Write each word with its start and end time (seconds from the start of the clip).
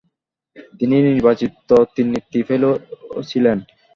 তিনি 0.79 0.95
নির্বাচিত 1.07 1.51
ত্রিনিত্রি 1.93 2.39
ফেলো 2.47 2.69
ছিলেন। 3.29 3.57